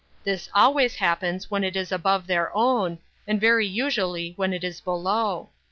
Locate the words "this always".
0.23-0.95